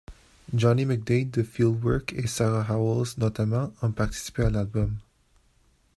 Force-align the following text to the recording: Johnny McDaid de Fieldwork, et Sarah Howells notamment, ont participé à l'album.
Johnny 0.55 0.83
McDaid 0.83 1.29
de 1.29 1.43
Fieldwork, 1.43 2.11
et 2.13 2.25
Sarah 2.25 2.63
Howells 2.67 3.19
notamment, 3.19 3.71
ont 3.83 3.91
participé 3.91 4.41
à 4.41 4.49
l'album. 4.49 4.97